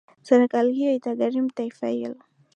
serikali 0.29 0.73
hiyo 0.73 0.95
itagharimu 0.95 1.51
taifa 1.51 1.87
hilo 1.87 2.15